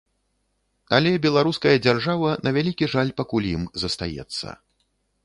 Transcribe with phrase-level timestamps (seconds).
[0.97, 4.47] Але беларуская дзяржава, на вялікі жаль, пакуль ім застаецца.